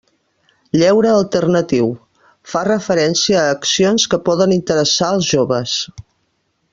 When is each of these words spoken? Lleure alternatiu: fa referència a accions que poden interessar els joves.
Lleure 0.81 1.09
alternatiu: 1.17 1.91
fa 2.53 2.63
referència 2.69 3.43
a 3.43 3.53
accions 3.59 4.09
que 4.15 4.23
poden 4.31 4.57
interessar 4.59 5.15
els 5.19 5.33
joves. 5.37 5.77